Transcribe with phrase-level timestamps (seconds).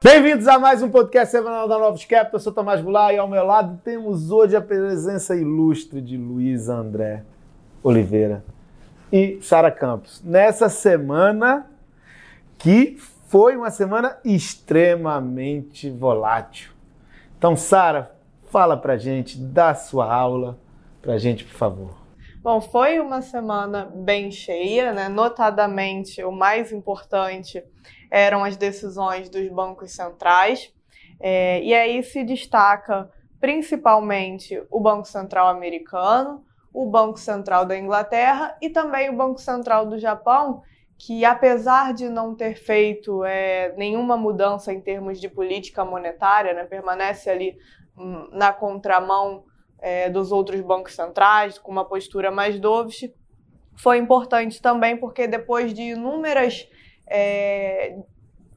[0.00, 2.34] Bem-vindos a mais um podcast semanal da Novos Capital.
[2.34, 6.68] Eu sou Tomás Goulart e ao meu lado temos hoje a presença ilustre de Luiz
[6.68, 7.24] André
[7.82, 8.44] Oliveira
[9.12, 10.22] e Sara Campos.
[10.22, 11.66] Nessa semana
[12.56, 12.96] que
[13.26, 16.70] foi uma semana extremamente volátil.
[17.36, 18.14] Então, Sara,
[18.52, 20.56] fala pra gente, dá sua aula
[21.02, 22.07] pra gente, por favor.
[22.40, 25.08] Bom, foi uma semana bem cheia, né?
[25.08, 27.64] Notadamente, o mais importante
[28.08, 30.72] eram as decisões dos bancos centrais.
[31.18, 38.56] É, e aí se destaca principalmente o Banco Central americano, o Banco Central da Inglaterra
[38.62, 40.62] e também o Banco Central do Japão,
[40.96, 46.64] que apesar de não ter feito é, nenhuma mudança em termos de política monetária, né,
[46.64, 47.58] permanece ali
[47.96, 49.44] hum, na contramão
[49.80, 53.10] é, dos outros bancos centrais, com uma postura mais dovish,
[53.76, 56.68] foi importante também porque depois de inúmeras
[57.06, 57.96] é,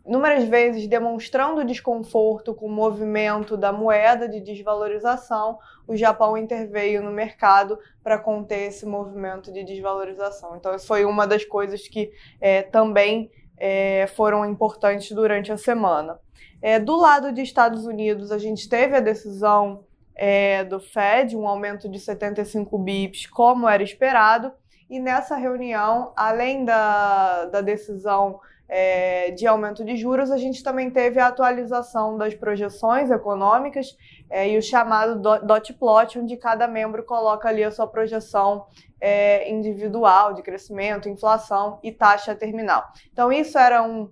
[0.06, 7.12] inúmeras vezes demonstrando desconforto com o movimento da moeda de desvalorização, o Japão interveio no
[7.12, 10.56] mercado para conter esse movimento de desvalorização.
[10.56, 16.20] Então, isso foi uma das coisas que é, também é, foram importantes durante a semana.
[16.62, 21.48] É, do lado dos Estados Unidos, a gente teve a decisão é, do Fed, um
[21.48, 24.52] aumento de 75 bips, como era esperado,
[24.90, 30.90] e nessa reunião, além da, da decisão é, de aumento de juros, a gente também
[30.90, 33.98] teve a atualização das projeções econômicas
[34.30, 38.66] é, e o chamado dot plot, onde cada membro coloca ali a sua projeção
[39.00, 42.84] é, individual de crescimento, inflação e taxa terminal.
[43.12, 44.10] Então, isso era um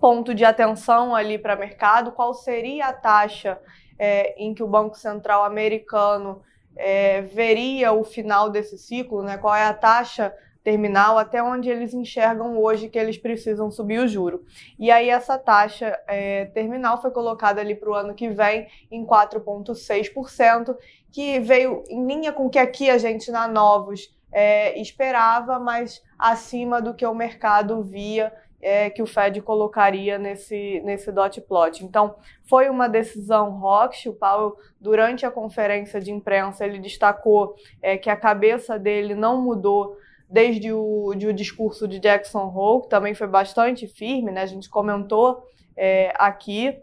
[0.00, 3.60] ponto de atenção ali para o mercado, qual seria a taxa
[3.98, 6.42] é, em que o Banco Central americano
[6.76, 9.36] é, veria o final desse ciclo, né?
[9.36, 14.06] qual é a taxa terminal até onde eles enxergam hoje que eles precisam subir o
[14.06, 14.44] juro.
[14.78, 19.04] E aí essa taxa é, terminal foi colocada ali para o ano que vem em
[19.04, 20.76] 4,6%,
[21.10, 26.02] que veio em linha com o que aqui a gente na Novos é, esperava, mas
[26.18, 28.32] acima do que o mercado via
[28.62, 31.84] é, que o Fed colocaria nesse, nesse dot plot.
[31.84, 32.14] Então,
[32.44, 34.08] foi uma decisão Roche.
[34.08, 39.42] O Powell, durante a conferência de imprensa, ele destacou é, que a cabeça dele não
[39.42, 39.96] mudou
[40.30, 44.42] desde o, de o discurso de Jackson Hole, que também foi bastante firme, né?
[44.42, 45.42] a gente comentou
[45.76, 46.80] é, aqui,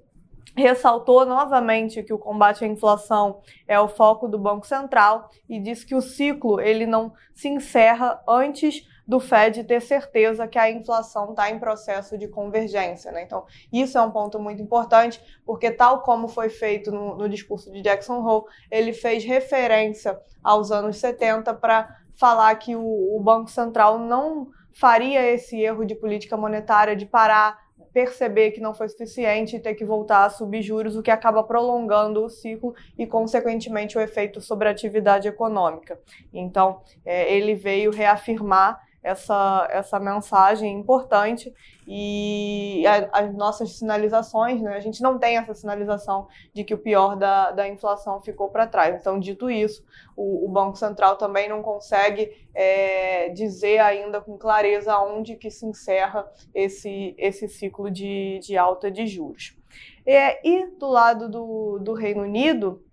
[0.56, 5.86] ressaltou novamente que o combate à inflação é o foco do Banco Central e disse
[5.86, 11.32] que o ciclo ele não se encerra antes do Fed ter certeza que a inflação
[11.32, 13.12] está em processo de convergência.
[13.12, 13.24] Né?
[13.24, 13.44] Então,
[13.74, 17.82] isso é um ponto muito importante, porque, tal como foi feito no, no discurso de
[17.82, 22.84] Jackson Hole, ele fez referência aos anos 70 para falar que o,
[23.18, 27.58] o Banco Central não faria esse erro de política monetária de parar
[27.92, 31.42] perceber que não foi suficiente e ter que voltar a subir juros, o que acaba
[31.42, 36.00] prolongando o ciclo e, consequentemente, o efeito sobre a atividade econômica.
[36.32, 41.54] Então, é, ele veio reafirmar essa, essa mensagem importante
[41.88, 44.76] e a, as nossas sinalizações, né?
[44.76, 48.68] a gente não tem essa sinalização de que o pior da, da inflação ficou para
[48.68, 49.00] trás.
[49.00, 49.84] Então, dito isso,
[50.16, 55.66] o, o, Banco Central também não consegue é, dizer ainda com clareza onde que se
[55.66, 59.58] encerra esse, esse ciclo de, de alta de juros.
[60.06, 62.84] É, e do lado do, do Reino Unido,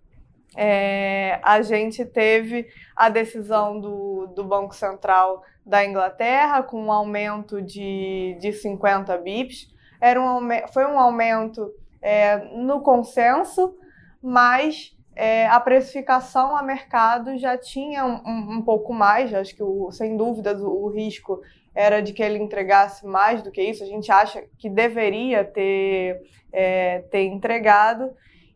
[0.55, 7.61] é, a gente teve a decisão do, do Banco Central da Inglaterra, com um aumento
[7.61, 9.69] de, de 50 bips.
[10.01, 13.75] Era um, foi um aumento é, no consenso,
[14.23, 19.35] mas é, a precificação a mercado já tinha um, um, pouco mais.
[19.35, 21.41] Acho que, o, sem dúvidas, o, o risco
[21.75, 23.83] era de que ele entregasse mais do que isso.
[23.83, 28.11] A gente acha que deveria ter, é, ter entregado.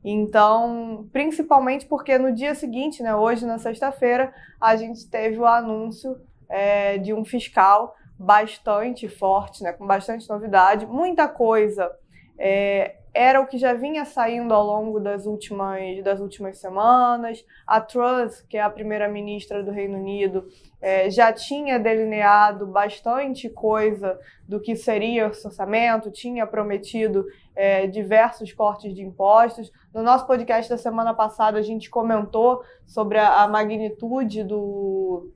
[0.05, 6.17] Então, principalmente porque no dia seguinte, né, hoje na sexta-feira, a gente teve o anúncio
[6.49, 11.91] é, de um fiscal bastante forte, né, com bastante novidade, muita coisa
[12.39, 17.45] é, era o que já vinha saindo ao longo das últimas, das últimas semanas.
[17.67, 20.47] A Truss, que é a primeira-ministra do Reino Unido,
[20.81, 24.19] é, já tinha delineado bastante coisa
[24.49, 27.25] do que seria o orçamento, tinha prometido
[27.55, 29.73] é, diversos cortes de impostos.
[29.93, 35.31] No nosso podcast da semana passada, a gente comentou sobre a, a magnitude do,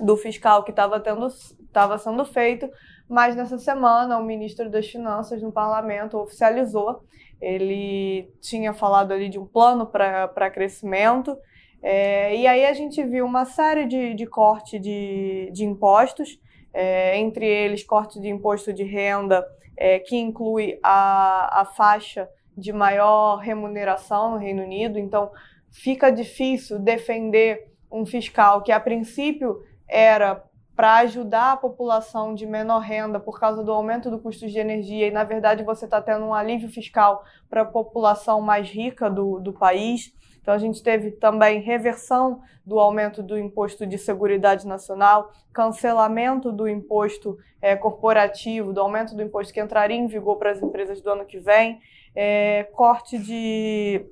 [0.00, 2.68] do fiscal que estava sendo feito,
[3.08, 7.04] mas nessa semana o ministro das Finanças no parlamento oficializou.
[7.40, 11.36] Ele tinha falado ali de um plano para crescimento,
[11.82, 16.38] é, e aí a gente viu uma série de, de corte de, de impostos.
[16.74, 22.72] é, entre eles corte de imposto de renda, é, que inclui a, a faixa de
[22.72, 24.98] maior remuneração no Reino Unido.
[24.98, 25.30] Então,
[25.70, 30.42] fica difícil defender um fiscal que, a princípio, era
[30.76, 35.06] para ajudar a população de menor renda por causa do aumento do custo de energia
[35.06, 39.38] e, na verdade, você está tendo um alívio fiscal para a população mais rica do,
[39.38, 40.12] do país.
[40.40, 46.68] Então, a gente teve também reversão do aumento do imposto de seguridade nacional, cancelamento do
[46.68, 51.08] imposto é, corporativo, do aumento do imposto que entraria em vigor para as empresas do
[51.08, 51.80] ano que vem,
[52.14, 54.04] é, corte de,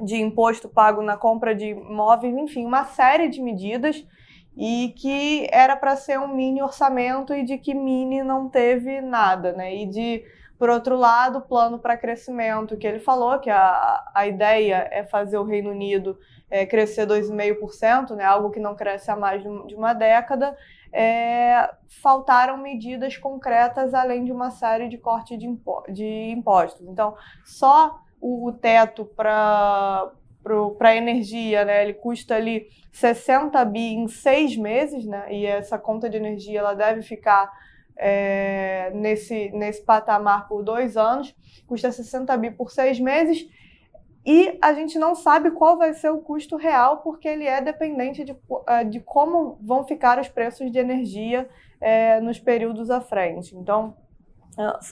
[0.00, 4.06] de imposto pago na compra de imóveis, enfim, uma série de medidas
[4.56, 9.52] e que era para ser um mini orçamento e de que mini não teve nada,
[9.52, 9.74] né?
[9.74, 10.24] E de,
[10.58, 15.36] por outro lado, plano para crescimento, que ele falou que a, a ideia é fazer
[15.36, 16.18] o Reino Unido
[16.50, 18.24] é, crescer 2,5%, né?
[18.24, 20.56] Algo que não cresce há mais de uma década.
[20.90, 21.70] É,
[22.00, 26.86] faltaram medidas concretas além de uma série de corte de, impo de impostos.
[26.88, 27.14] Então,
[27.44, 30.10] só o, o teto para
[30.78, 31.82] para a energia, né?
[31.82, 35.26] Ele custa ali 60 bi em seis meses, né?
[35.30, 37.52] E essa conta de energia ela deve ficar
[37.96, 41.34] é, nesse, nesse patamar por dois anos,
[41.66, 43.48] custa 60 bi por seis meses.
[44.24, 48.24] E a gente não sabe qual vai ser o custo real, porque ele é dependente
[48.24, 51.48] de, é, de como vão ficar os preços de energia
[51.80, 53.54] é, nos períodos à frente.
[53.56, 53.96] Então,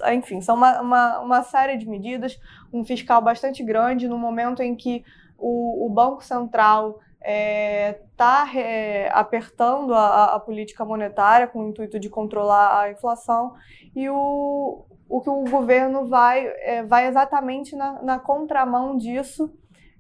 [0.04, 2.38] é, enfim, são uma, uma, uma série de medidas,
[2.72, 5.04] um fiscal bastante grande, no momento em que
[5.44, 11.68] o, o Banco Central está é, tá, é, apertando a, a, política monetária com o
[11.68, 13.54] intuito de controlar a inflação
[13.94, 19.50] e o, o que o governo vai, é, vai exatamente na, na contramão disso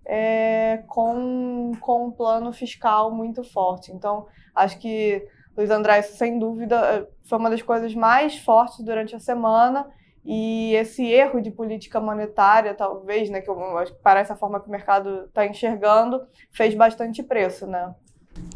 [0.06, 3.92] é, com, com um plano fiscal muito forte.
[3.92, 5.26] Então, acho que
[5.56, 9.86] Luiz André, sem dúvida, é, foi uma das coisas mais fortes durante a semana
[10.24, 14.58] e esse erro de política monetária, talvez, né, que eu, acho que parece a forma
[14.58, 17.94] que o mercado está enxergando, fez bastante preço, né?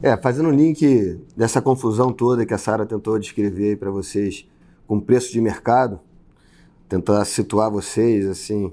[0.03, 4.49] É, fazendo um link dessa confusão toda que a Sara tentou descrever para vocês
[4.87, 6.00] com preço de mercado,
[6.88, 8.73] tentar situar vocês assim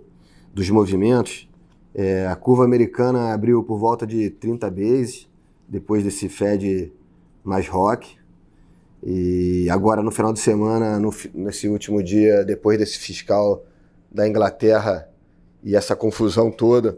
[0.53, 1.50] dos movimentos.
[1.94, 5.30] É, a curva americana abriu por volta de 30 bases
[5.68, 6.94] depois desse Fed
[7.44, 8.18] mais rock.
[9.06, 13.63] E agora, no final de semana, no, nesse último dia, depois desse fiscal
[14.12, 15.07] da Inglaterra
[15.63, 16.98] e essa confusão toda,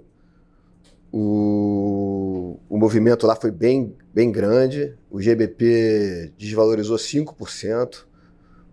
[1.11, 4.95] o, o movimento lá foi bem, bem grande.
[5.11, 8.05] O GBP desvalorizou 5%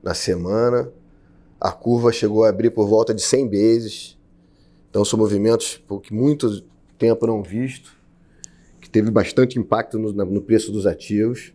[0.00, 0.88] na semana.
[1.60, 4.18] A curva chegou a abrir por volta de 100 vezes.
[4.90, 6.62] Então, são movimentos que muito
[6.96, 7.90] tempo não visto,
[8.80, 11.52] que teve bastante impacto no, no preço dos ativos.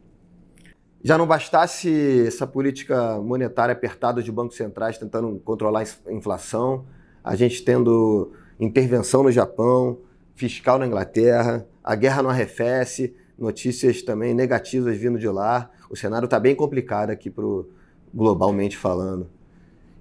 [1.01, 6.85] Já não bastasse essa política monetária apertada de bancos centrais tentando controlar a inflação,
[7.23, 9.97] a gente tendo intervenção no Japão,
[10.35, 15.69] fiscal na Inglaterra, a guerra não arrefece, notícias também negativas vindo de lá.
[15.89, 17.69] O cenário está bem complicado aqui pro,
[18.13, 19.27] globalmente falando.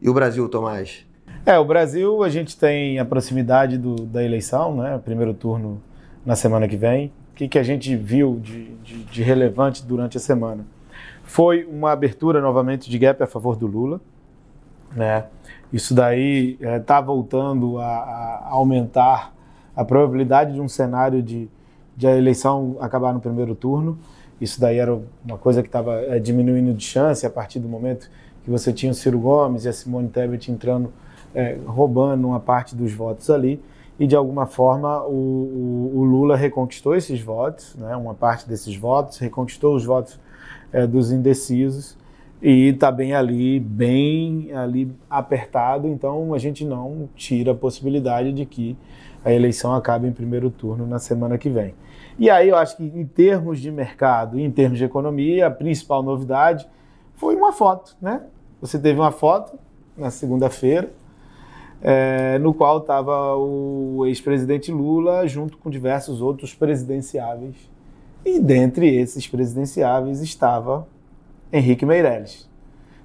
[0.03, 1.07] E o Brasil, Tomás?
[1.47, 5.01] É, o Brasil, a gente tem a proximidade do, da eleição, né?
[5.05, 5.81] Primeiro turno
[6.27, 7.13] na semana que vem.
[7.33, 10.67] O que, que a gente viu de, de, de relevante durante a semana?
[11.29, 14.01] Foi uma abertura novamente de gap a favor do Lula.
[14.97, 15.27] Né?
[15.71, 19.35] Isso daí está é, tá voltando a, a, aumentar
[19.77, 21.47] a probabilidade de um cenário de,
[21.95, 23.99] de a eleição acabar no primeiro turno.
[24.41, 28.11] Isso daí era uma coisa que estava é, diminuindo de chance a partir do momento
[28.43, 30.91] que você tinha o Ciro Gomes e a Simone Tebet entrando,
[31.35, 33.63] é, roubando uma parte dos votos ali.
[34.01, 38.75] E de alguma forma o, o, o Lula reconquistou esses votos, né, uma parte desses
[38.75, 40.19] votos, reconquistou os votos
[40.73, 41.97] é, dos indecisos
[42.41, 48.47] e está bem ali, bem ali apertado, então a gente não tira a possibilidade de
[48.47, 48.77] que
[49.25, 51.75] a eleição acabe em primeiro turno na semana que vem.
[52.19, 56.03] E aí eu acho que em termos de mercado em termos de economia, a principal
[56.03, 56.69] novidade
[57.15, 58.23] foi uma foto, né?
[58.61, 59.59] Você teve uma foto
[59.97, 60.93] na segunda-feira,
[61.83, 67.57] é, no qual estava o ex-presidente Lula junto com diversos outros presidenciáveis
[68.25, 70.87] e dentre esses presidenciáveis estava
[71.53, 72.49] Henrique Meirelles.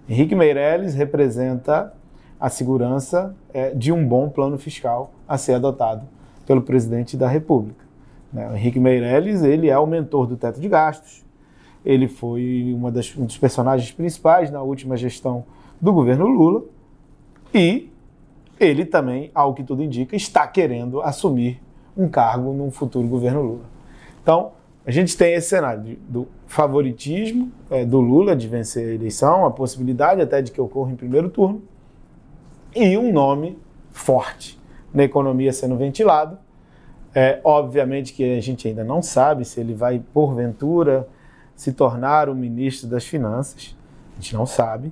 [0.08, 1.94] Henrique Meirelles representa
[2.40, 6.06] a segurança é, de um bom plano fiscal a ser adotado
[6.46, 7.86] pelo presidente da República.
[8.34, 8.50] Né?
[8.50, 11.24] O Henrique Meirelles ele é o mentor do teto de gastos.
[11.86, 15.46] Ele foi das, um dos personagens principais na última gestão
[15.80, 16.64] do governo Lula
[17.54, 17.90] e
[18.60, 21.62] ele também, ao que tudo indica, está querendo assumir
[21.96, 23.66] um cargo num futuro governo Lula.
[24.22, 24.52] Então,
[24.86, 29.52] a gente tem esse cenário do favoritismo é, do Lula de vencer a eleição, a
[29.52, 31.64] possibilidade até de que ocorra em primeiro turno,
[32.76, 33.58] e um nome
[33.92, 34.60] forte
[34.94, 36.38] na economia sendo ventilado.
[37.16, 41.08] É, obviamente que a gente ainda não sabe se ele vai, porventura,
[41.56, 43.76] se tornar o ministro das Finanças.
[44.14, 44.92] A gente não sabe.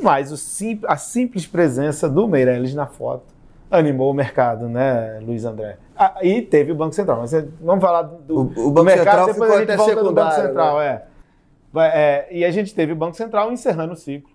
[0.00, 3.37] Mas sim, a simples presença do Meirelles na foto
[3.70, 5.76] animou o mercado, né, Luiz André?
[5.96, 7.18] Ah, e teve o Banco Central.
[7.18, 10.12] Mas vamos falar do, o, o Banco do mercado, Central depois a gente volta do
[10.12, 10.78] Banco Central.
[10.78, 11.02] Né?
[11.76, 11.80] É.
[11.80, 12.28] é.
[12.30, 14.30] E a gente teve o Banco Central encerrando o ciclo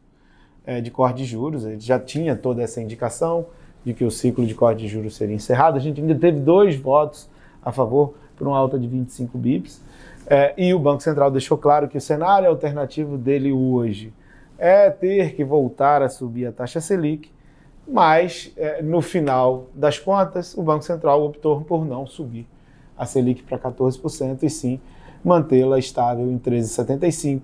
[0.65, 1.65] é, de corte de juros.
[1.65, 3.45] Ele já tinha toda essa indicação
[3.83, 5.77] de que o ciclo de corte de juros seria encerrado.
[5.77, 7.29] A gente ainda teve dois votos
[7.63, 9.81] a favor por uma alta de 25 bips.
[10.27, 14.13] É, e o Banco Central deixou claro que o cenário alternativo dele hoje
[14.57, 17.29] é ter que voltar a subir a taxa Selic,
[17.87, 22.47] mas é, no final das contas, o Banco Central optou por não subir
[22.97, 24.79] a Selic para 14% e sim
[25.23, 27.41] mantê-la estável em 13,75%,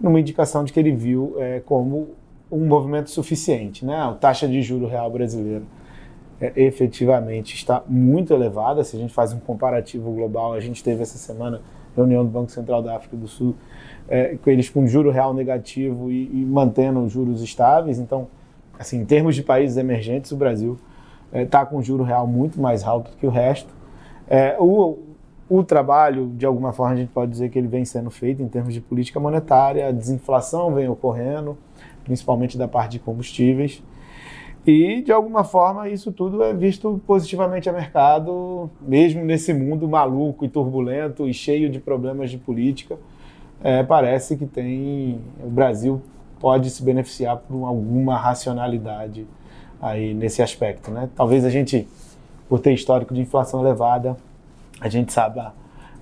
[0.00, 2.08] numa indicação de que ele viu é, como
[2.50, 3.84] um movimento suficiente.
[3.84, 3.96] Né?
[3.96, 5.62] A taxa de juro real brasileira
[6.40, 8.82] é, efetivamente está muito elevada.
[8.84, 11.60] Se a gente faz um comparativo global, a gente teve essa semana
[11.96, 13.54] reunião do Banco Central da África do Sul,
[14.08, 17.98] é, com eles com juro real negativo e, e mantendo juros estáveis.
[17.98, 18.26] Então,
[18.78, 20.78] assim, em termos de países emergentes, o Brasil
[21.32, 23.72] está é, tá com juro real muito mais alto que o resto.
[24.28, 24.98] É, o,
[25.48, 28.48] o trabalho, de alguma forma, a gente pode dizer que ele vem sendo feito em
[28.48, 31.56] termos de política monetária, a desinflação vem ocorrendo,
[32.04, 33.82] principalmente da parte de combustíveis.
[34.66, 40.44] E, de alguma forma, isso tudo é visto positivamente a mercado, mesmo nesse mundo maluco
[40.44, 42.96] e turbulento e cheio de problemas de política.
[43.62, 46.00] É, parece que tem o Brasil
[46.40, 49.26] pode se beneficiar por alguma racionalidade
[49.80, 51.08] aí nesse aspecto, né?
[51.14, 51.88] Talvez a gente,
[52.48, 54.16] por ter histórico de inflação elevada,
[54.80, 55.54] a gente saiba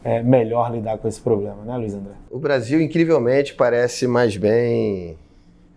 [0.05, 2.13] é, melhor lidar com esse problema, né, Luiz André?
[2.31, 5.17] O Brasil, incrivelmente, parece mais bem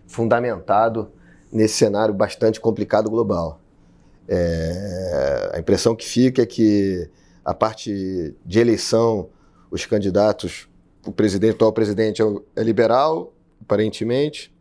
[0.06, 1.10] fundamentado
[1.52, 3.60] nesse cenário bastante complicado global.
[4.28, 7.08] É, a impressão que fica é que
[7.44, 9.28] a parte de eleição,
[9.70, 10.68] os candidatos,
[11.06, 14.54] o presidente, o atual presidente é, é liberal, aparentemente,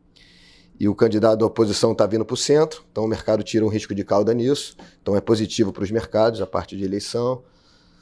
[0.80, 3.70] e o candidato da oposição está vindo para o centro, então o mercado tira um
[3.70, 7.44] risco de cauda nisso, então é positivo para os mercados a parte de eleição.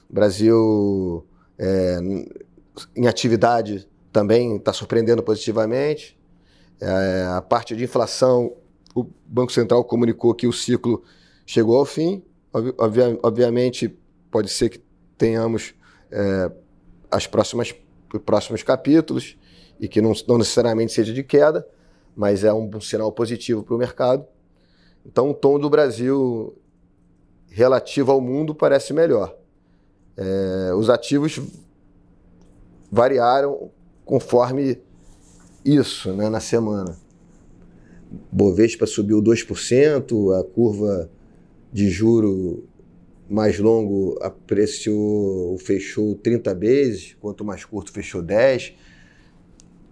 [0.10, 1.26] O Brasil,
[1.58, 2.00] é,
[2.96, 6.18] em atividade, também está surpreendendo positivamente.
[6.82, 8.56] É, a parte de inflação
[8.96, 11.04] o Banco Central comunicou que o ciclo
[11.46, 12.24] chegou ao fim.
[12.78, 13.98] Obvia, obviamente,
[14.30, 14.84] pode ser que
[15.18, 15.74] tenhamos
[16.12, 16.52] é,
[17.10, 17.74] as próximas
[18.26, 19.36] próximos capítulos
[19.80, 21.68] e que não, não, necessariamente seja de queda,
[22.16, 24.26] mas é um, um sinal positivo para o mercado.
[25.06, 26.56] Então, o tom do Brasil
[27.50, 29.36] relativo ao mundo parece melhor.
[30.16, 31.40] É, os ativos
[32.92, 33.72] variaram
[34.06, 34.80] conforme
[35.66, 36.98] isso né, na semana.
[38.32, 41.10] Bovespa subiu 2%, a curva
[41.72, 42.68] de juro
[43.30, 48.76] mais longo apreciou, fechou 30 vezes, quanto mais curto fechou 10,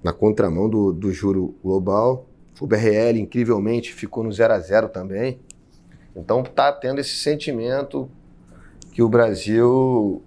[0.03, 2.27] na contramão do, do juro global.
[2.60, 5.39] O BRL, incrivelmente, ficou no 0 a 0 também.
[6.15, 8.10] Então está tendo esse sentimento
[8.91, 10.22] que o Brasil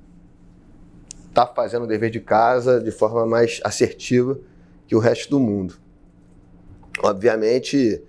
[1.28, 4.38] está fazendo o dever de casa de forma mais assertiva
[4.86, 5.74] que o resto do mundo.
[7.02, 8.02] Obviamente,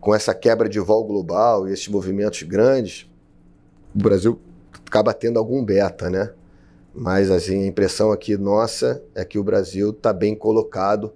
[0.00, 3.10] com essa quebra de vol global e esses movimentos grandes,
[3.94, 4.40] o Brasil
[4.86, 6.32] acaba tendo algum beta, né?
[6.96, 11.14] Mas assim, a impressão aqui nossa é que o Brasil está bem colocado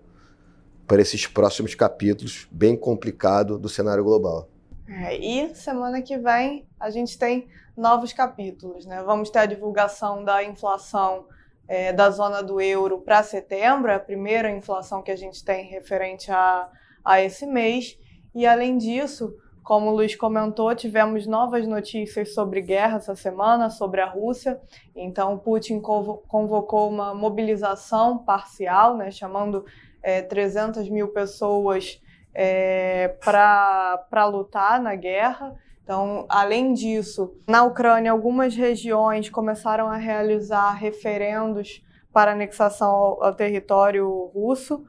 [0.87, 4.49] para esses próximos capítulos, bem complicado do cenário global.
[4.87, 9.03] É, e semana que vem a gente tem novos capítulos, né?
[9.03, 11.27] Vamos ter a divulgação da inflação
[11.67, 15.65] é, da zona do euro para setembro, é a primeira inflação que a gente tem
[15.65, 16.69] referente a
[17.05, 17.99] a esse mês.
[18.35, 24.01] E além disso, como o Luiz comentou, tivemos novas notícias sobre guerra essa semana, sobre
[24.01, 24.61] a Rússia.
[24.95, 29.65] Então, Putin convocou uma mobilização parcial, né, chamando
[30.03, 32.01] é, 300 mil pessoas
[32.35, 35.55] é, para lutar na guerra.
[35.83, 43.35] Então, além disso, na Ucrânia, algumas regiões começaram a realizar referendos para anexação ao, ao
[43.35, 44.85] território russo.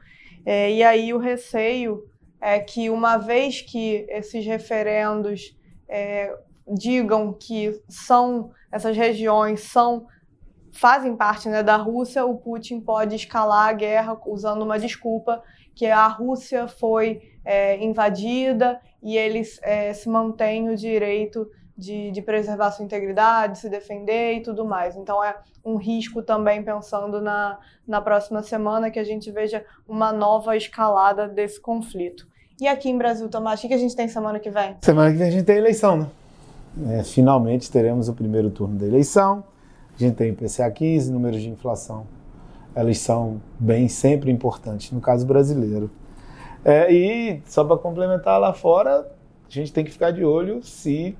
[0.45, 2.10] É, e aí o receio
[2.41, 5.55] é que, uma vez que esses referendos
[5.87, 6.35] é,
[6.67, 10.07] digam que são essas regiões são
[10.71, 15.43] fazem parte né, da Rússia, o Putin pode escalar a guerra usando uma desculpa
[15.75, 22.21] que a Rússia foi é, invadida e eles é, se mantêm o direito de, de,
[22.21, 24.95] preservar sua integridade, se defender e tudo mais.
[24.95, 30.13] Então é um risco também pensando na, na próxima semana que a gente veja uma
[30.13, 32.30] nova escalada desse conflito.
[32.61, 34.75] E aqui em Brasil, Tomás, o que a gente tem semana que vem?
[34.81, 36.99] Semana que vem a gente tem eleição, né?
[36.99, 39.43] É, finalmente teremos o primeiro turno da eleição.
[39.95, 42.05] A gente tem IPCA 15, números de inflação.
[42.75, 45.89] Eles são bem sempre importantes, no caso brasileiro.
[46.63, 49.07] É, e só para complementar lá fora,
[49.49, 51.17] a gente tem que ficar de olho se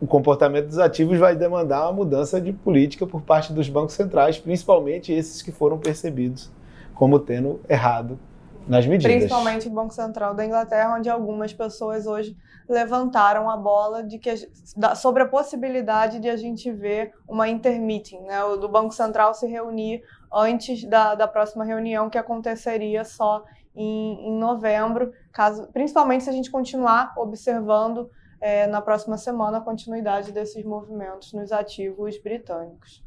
[0.00, 4.38] o comportamento dos ativos vai demandar uma mudança de política por parte dos bancos centrais,
[4.38, 6.50] principalmente esses que foram percebidos
[6.96, 8.18] como tendo errado
[8.66, 9.12] nas medidas.
[9.12, 12.36] Principalmente o Banco Central da Inglaterra, onde algumas pessoas hoje
[12.68, 18.20] levantaram a bola de que a, sobre a possibilidade de a gente ver uma intermeeting,
[18.20, 20.02] né, o do Banco Central se reunir
[20.32, 23.44] antes da, da próxima reunião que aconteceria só
[23.76, 29.60] em, em novembro, caso, principalmente se a gente continuar observando é, na próxima semana a
[29.60, 33.02] continuidade desses movimentos nos ativos britânicos.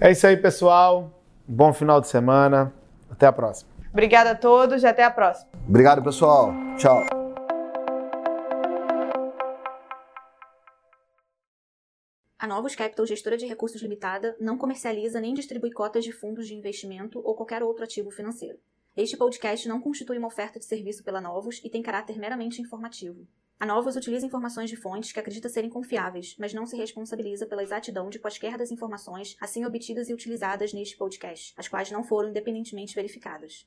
[0.00, 1.10] É isso aí, pessoal.
[1.46, 2.72] Bom final de semana.
[3.10, 3.75] Até a próxima.
[3.96, 5.50] Obrigada a todos e até a próxima.
[5.66, 6.52] Obrigado, pessoal.
[6.76, 7.02] Tchau.
[12.38, 16.54] A Novos Capital, gestora de recursos limitada, não comercializa nem distribui cotas de fundos de
[16.54, 18.58] investimento ou qualquer outro ativo financeiro.
[18.94, 23.26] Este podcast não constitui uma oferta de serviço pela Novos e tem caráter meramente informativo.
[23.58, 27.62] A Novos utiliza informações de fontes que acredita serem confiáveis, mas não se responsabiliza pela
[27.62, 32.28] exatidão de quaisquer das informações assim obtidas e utilizadas neste podcast, as quais não foram
[32.28, 33.66] independentemente verificadas.